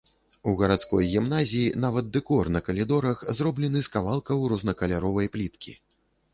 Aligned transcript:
У 0.51 0.53
гарадской 0.61 1.03
гімназіі 1.11 1.67
нават 1.83 2.09
дэкор 2.15 2.49
на 2.57 2.63
калідорах 2.69 3.23
зроблены 3.43 3.79
з 3.91 3.95
кавалкаў 3.99 4.37
рознакаляровай 4.55 5.33
пліткі. 5.37 5.81